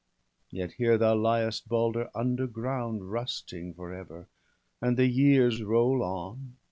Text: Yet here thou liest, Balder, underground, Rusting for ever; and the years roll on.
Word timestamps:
Yet 0.49 0.71
here 0.79 0.97
thou 0.97 1.13
liest, 1.13 1.67
Balder, 1.69 2.09
underground, 2.15 3.11
Rusting 3.11 3.75
for 3.75 3.93
ever; 3.93 4.27
and 4.81 4.97
the 4.97 5.05
years 5.05 5.61
roll 5.61 6.01
on. 6.01 6.55